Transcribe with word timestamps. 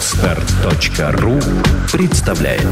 Отстар.ру 0.00 1.38
представляет. 1.92 2.62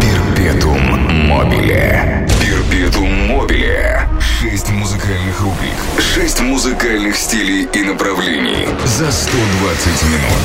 Перпетум 0.00 1.28
мобиле. 1.28 2.26
Перпетум 2.40 3.28
мобиле. 3.28 4.08
Шесть 4.20 4.70
музыкальных 4.70 5.40
рубрик. 5.40 5.78
Шесть 6.00 6.40
музыкальных 6.40 7.14
стилей 7.16 7.68
и 7.72 7.82
направлений 7.84 8.66
За 8.84 9.12
120 9.12 10.02
минут. 10.02 10.42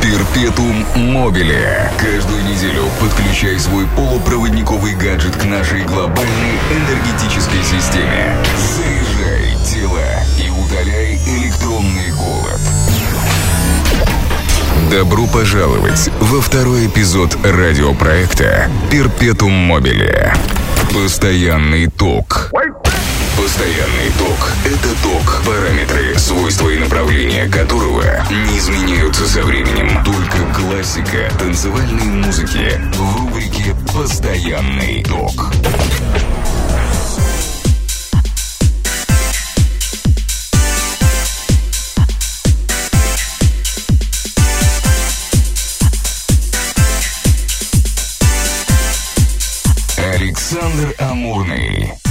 Перпетум 0.00 0.86
мобиле. 0.94 1.90
Каждую 1.98 2.44
неделю 2.44 2.84
подключай 3.00 3.58
свой 3.58 3.88
полупроводниковый 3.96 4.94
гаджет 4.94 5.34
к 5.34 5.44
нашей 5.44 5.82
глобальной 5.82 6.54
энергетической 6.70 7.64
системе. 7.64 8.36
Заряжай 8.76 9.07
удаляй 10.68 11.18
электронный 11.26 12.12
голод 12.12 12.60
Добро 14.90 15.26
пожаловать 15.26 16.10
во 16.20 16.40
второй 16.40 16.86
эпизод 16.86 17.36
радиопроекта 17.42 18.70
«Перпетум 18.90 19.52
мобиле». 19.52 20.34
Постоянный 20.92 21.86
ток. 21.86 22.50
Постоянный 23.36 24.10
ток– 24.18 24.52
это 24.64 24.88
ток, 25.02 25.42
параметры, 25.46 26.18
свойства 26.18 26.68
и 26.68 26.78
направления 26.78 27.48
которого 27.48 28.02
не 28.30 28.58
изменяются 28.58 29.26
со 29.26 29.42
временем. 29.42 30.04
Только 30.04 30.38
классика 30.54 31.30
танцевальной 31.38 32.04
музыки 32.04 32.80
в 32.94 33.18
рубрике 33.18 33.74
«Постоянный 33.94 35.04
ток». 35.04 35.52
Александр 50.57 50.95
Амурный. 50.97 52.06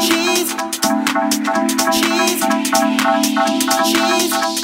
Cheese. 0.00 0.54
Cheese. 1.92 2.42
Cheese. 3.86 4.59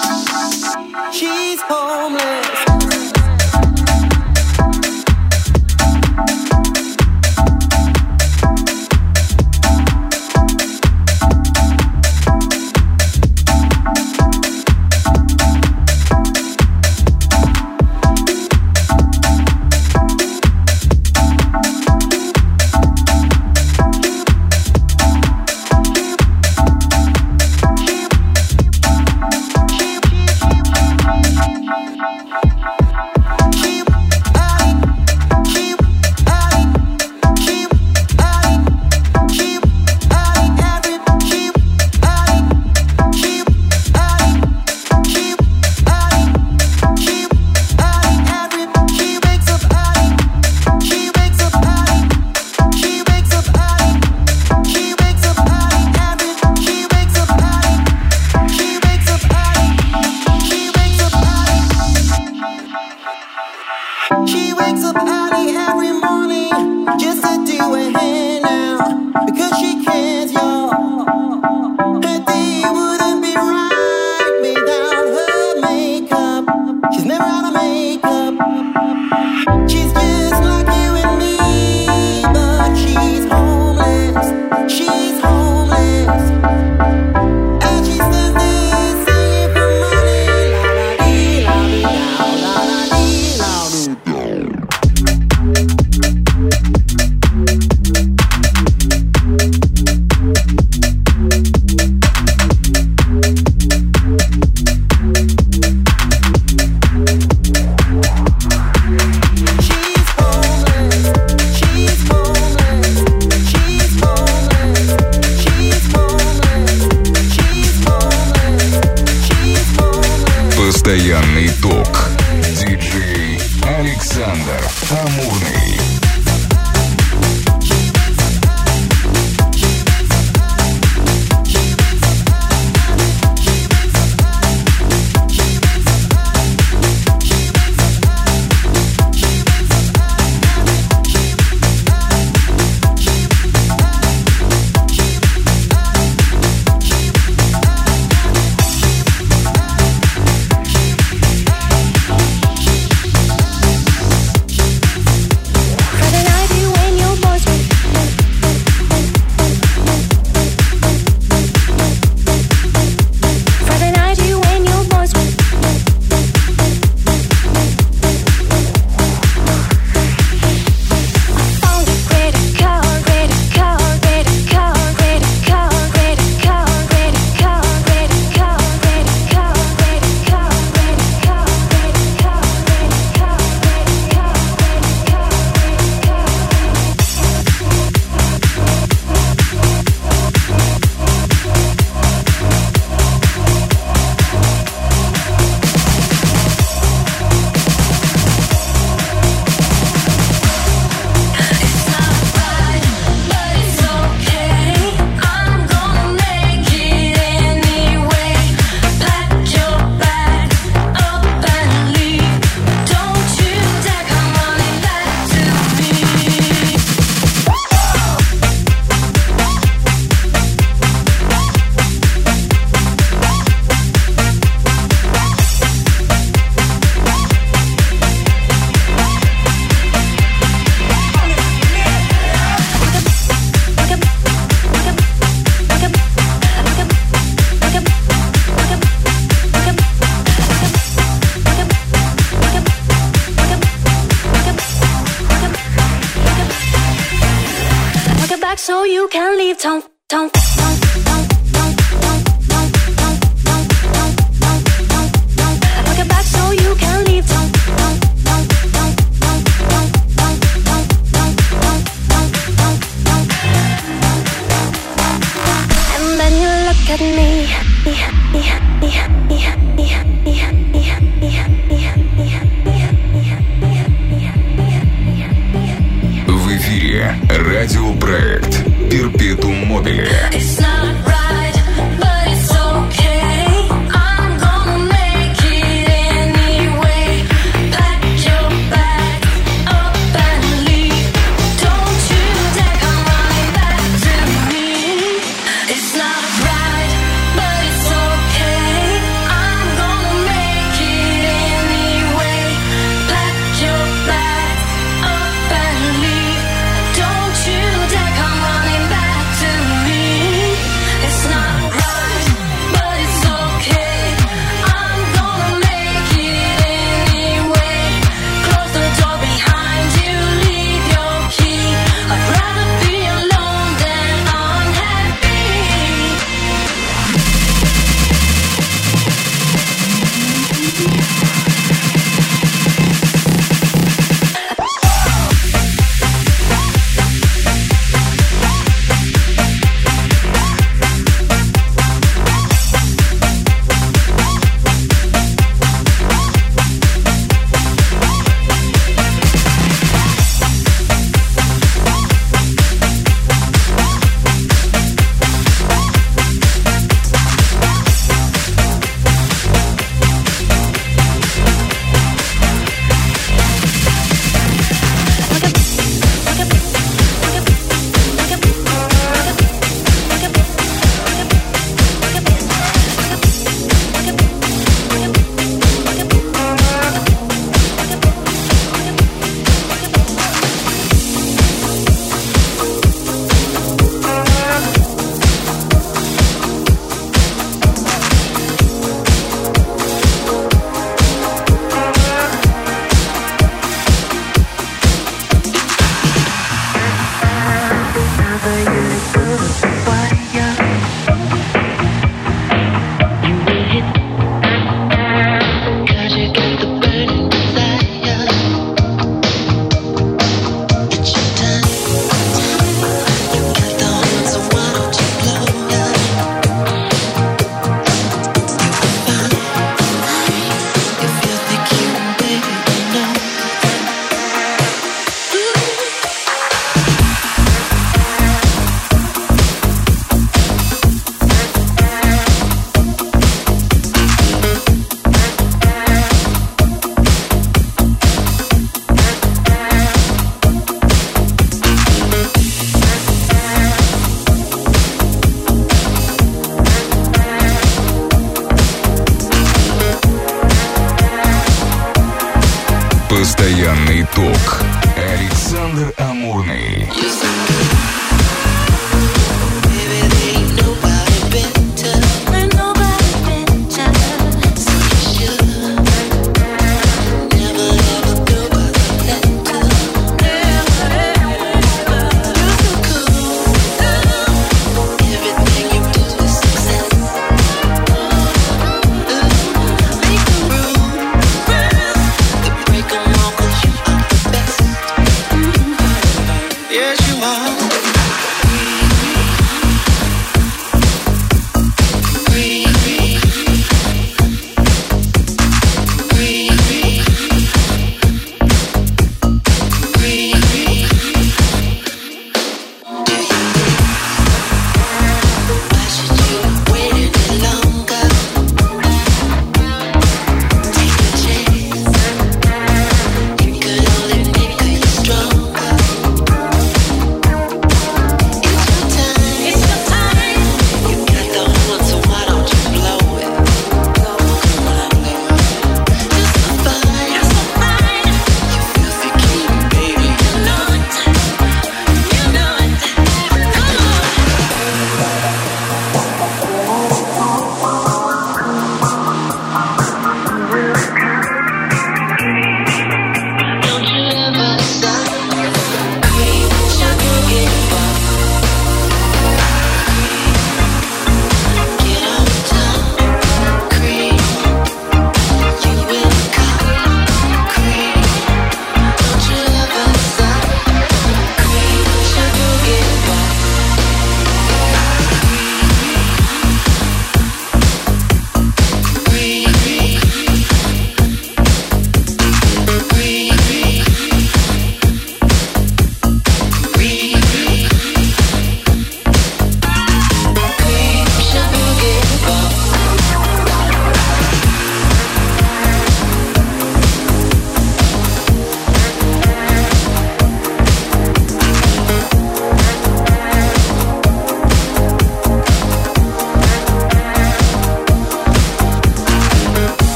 You 456.87 457.03
Music. 457.03 458.06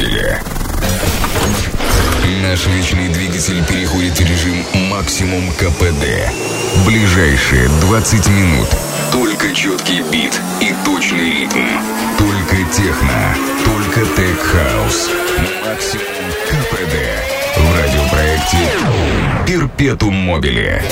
Мобиле. 0.00 0.40
Наш 2.42 2.66
вечный 2.66 3.08
двигатель 3.08 3.62
переходит 3.66 4.18
в 4.18 4.20
режим 4.20 4.64
максимум 4.88 5.50
КПД. 5.52 6.06
Ближайшие 6.86 7.68
20 7.82 8.28
минут. 8.28 8.68
Только 9.12 9.54
четкий 9.54 10.00
бит 10.10 10.40
и 10.60 10.74
точный 10.86 11.42
ритм. 11.42 11.66
Только 12.18 12.56
техно. 12.72 13.36
Только 13.66 14.00
тек-хаус. 14.16 15.10
Максимум 15.66 16.32
КПД. 16.48 16.96
В 17.58 17.78
радиопроекте 17.78 18.56
Перпетум 19.46 20.14
Мобиле. 20.14 20.82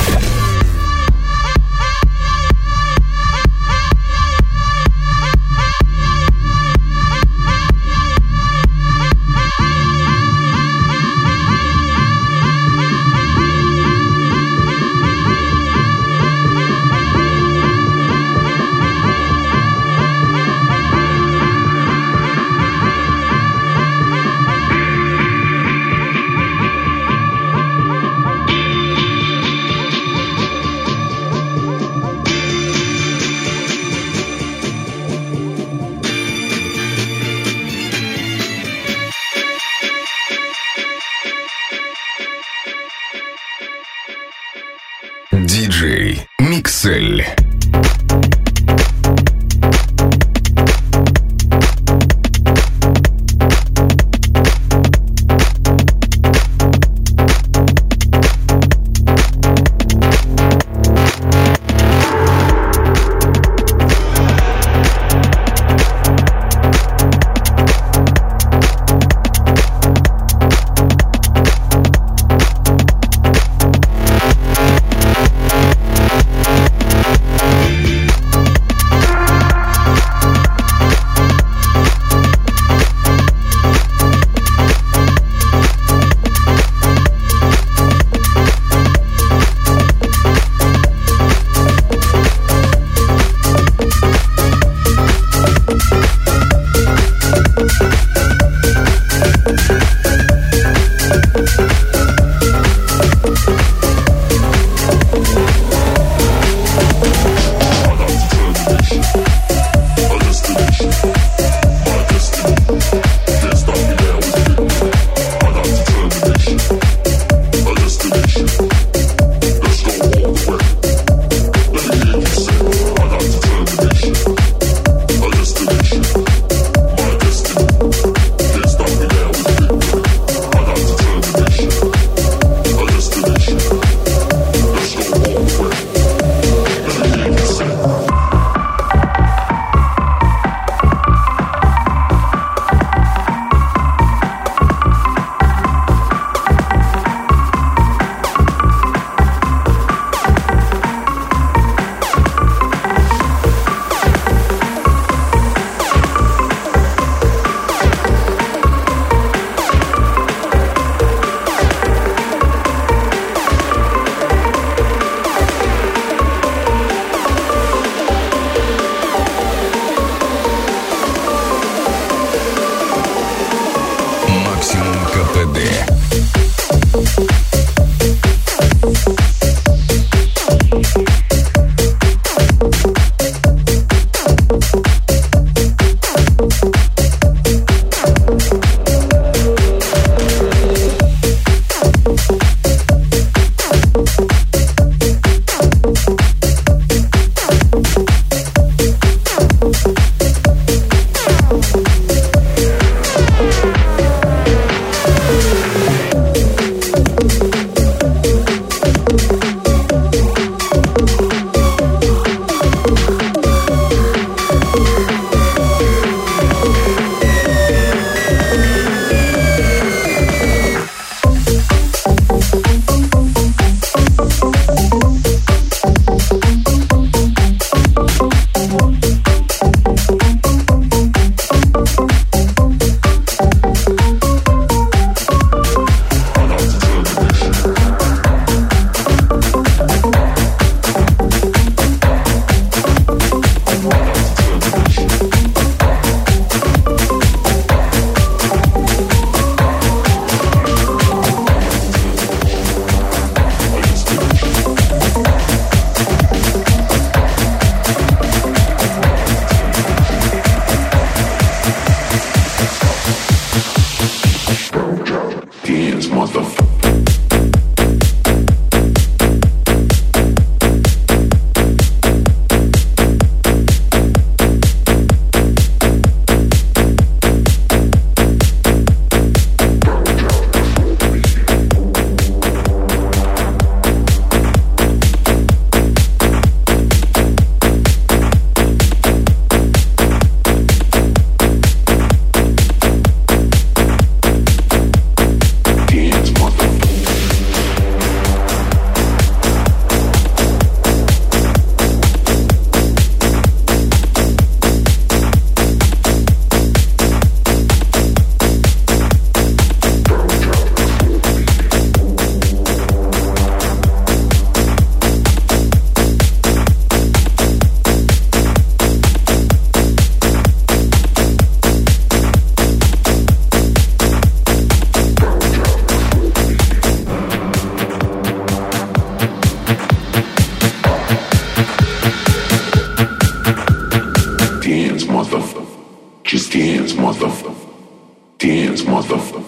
dance, 338.78 338.88
motherfucker. 338.88 339.44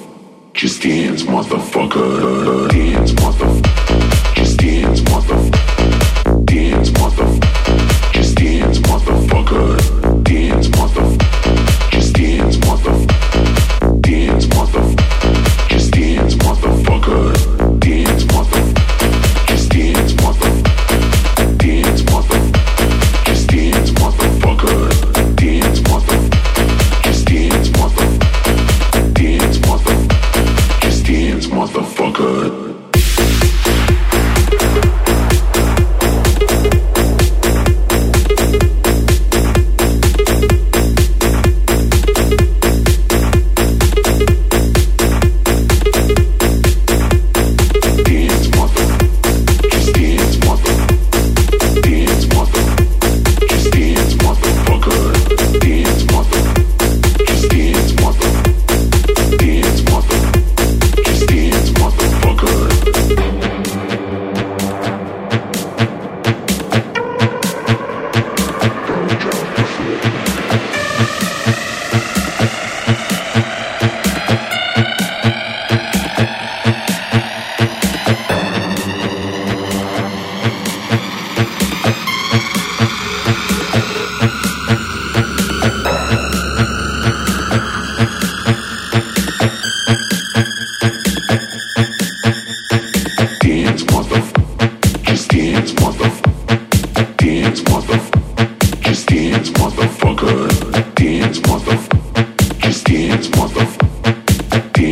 Just 0.55 0.83
dance, 0.83 1.23
motherfucker. 1.23 2.69
Dance, 2.71 3.13
motherfucker. 3.13 3.70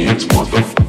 experience. 0.06 0.26
What 0.52 0.87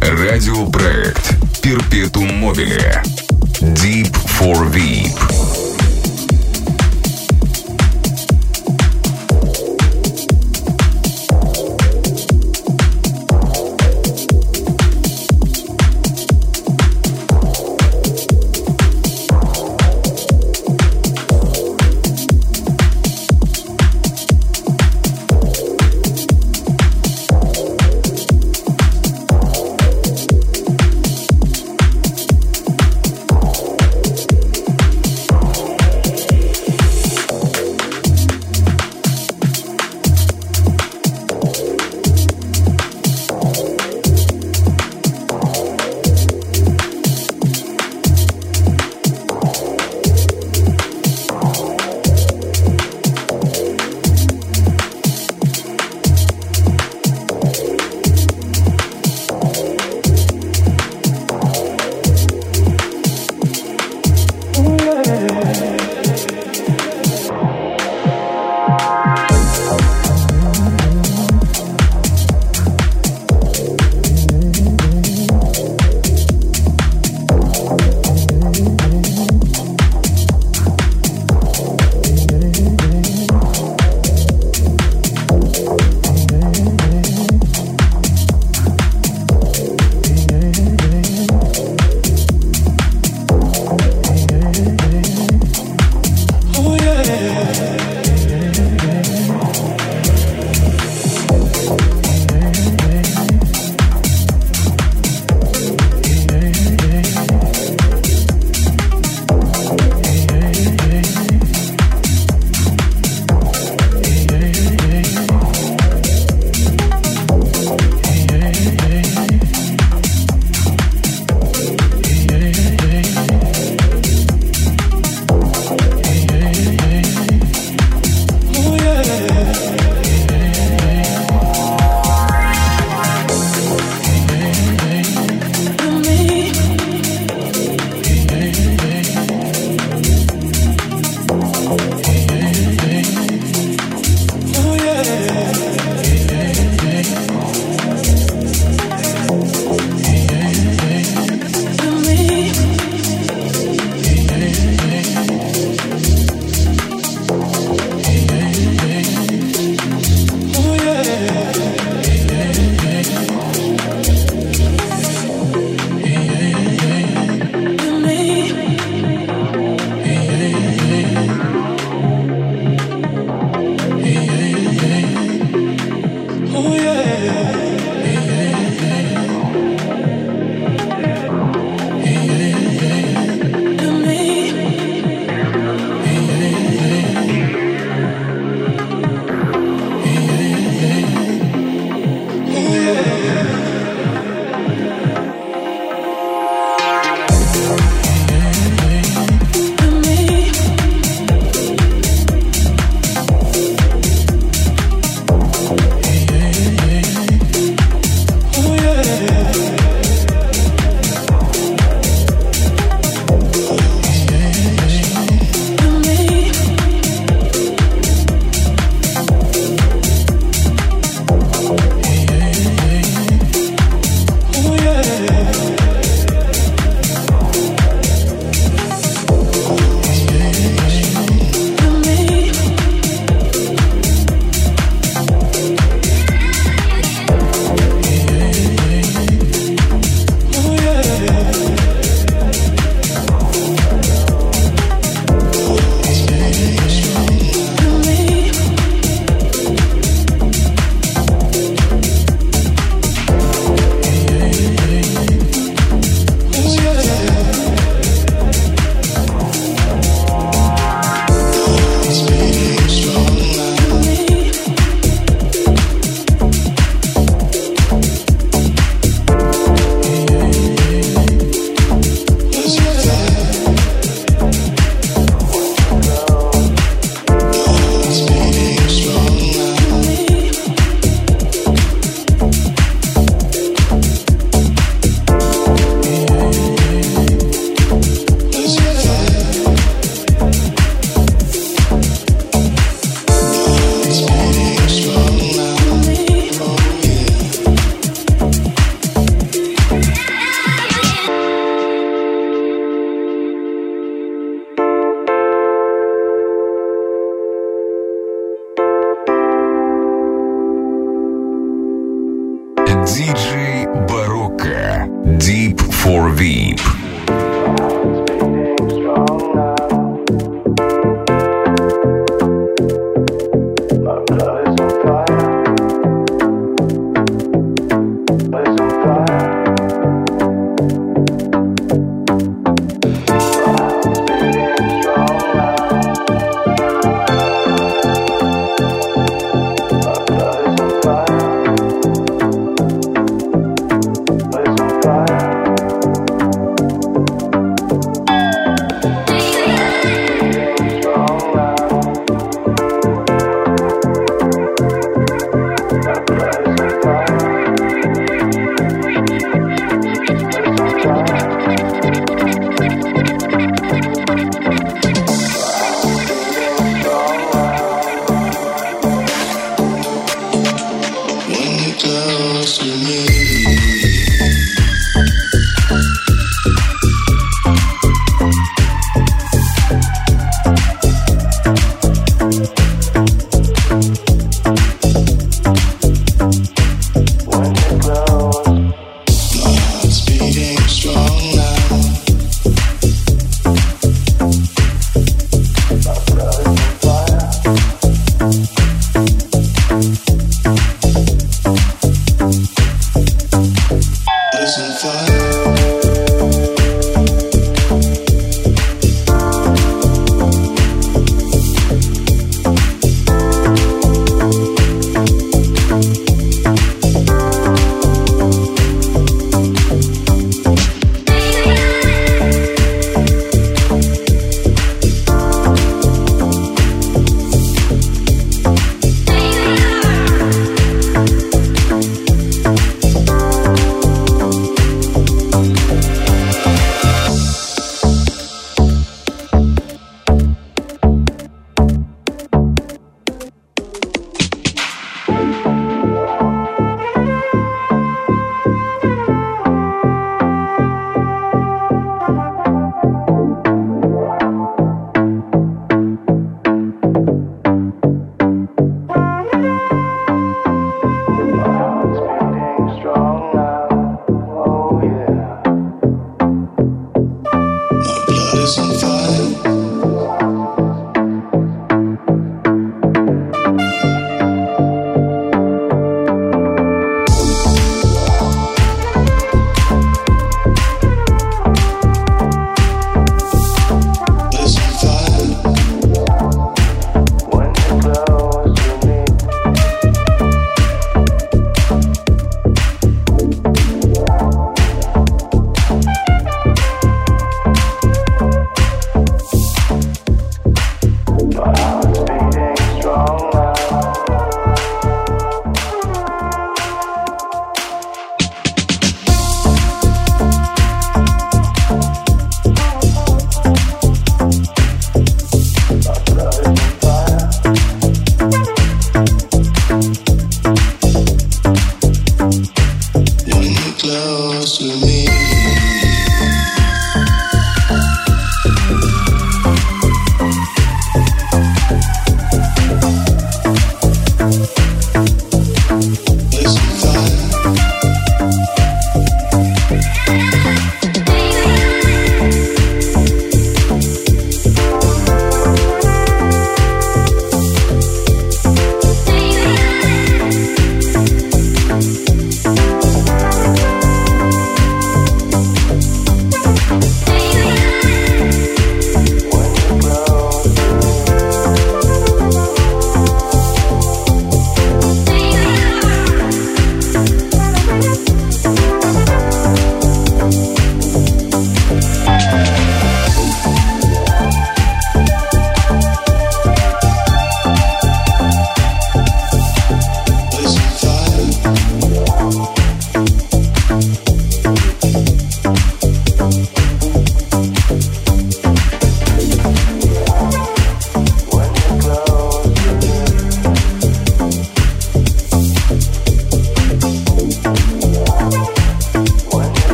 Радиопроект 0.00 1.34
Перпетум 1.62 2.28
Мобиле. 2.34 3.02
Deep 3.60 4.14
for 4.38 4.64
Veep. 4.72 5.51